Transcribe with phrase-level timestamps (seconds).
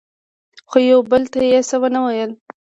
[0.69, 2.31] خو یو بل ته یې څه ونه ویل.